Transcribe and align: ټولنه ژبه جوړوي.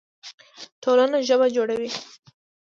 ټولنه 0.81 1.17
ژبه 1.27 1.47
جوړوي. 1.55 1.89